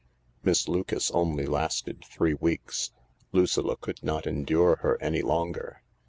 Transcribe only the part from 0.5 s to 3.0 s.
Lucas only lasted three weeks.